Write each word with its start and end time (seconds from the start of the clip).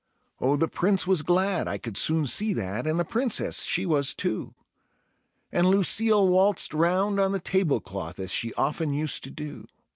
Oh, 0.39 0.55
the 0.55 0.67
Prince 0.67 1.05
was 1.05 1.21
glad, 1.21 1.67
I 1.67 1.77
could 1.77 1.95
soon 1.95 2.25
see 2.25 2.53
that, 2.53 2.87
and 2.87 2.99
the 2.99 3.05
Princess 3.05 3.61
she 3.61 3.85
was 3.85 4.15
too; 4.15 4.55
And 5.51 5.67
Lucille 5.67 6.27
waltzed 6.27 6.73
round 6.73 7.19
on 7.19 7.33
the 7.33 7.39
tablecloth 7.39 8.17
as 8.17 8.31
she 8.31 8.51
often 8.55 8.95
used 8.95 9.23
to 9.25 9.29
do. 9.29 9.67